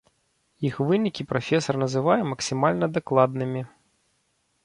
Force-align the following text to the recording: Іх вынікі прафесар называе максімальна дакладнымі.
Іх 0.67 0.75
вынікі 0.91 1.25
прафесар 1.31 1.75
называе 1.83 2.17
максімальна 2.31 2.85
дакладнымі. 2.97 3.61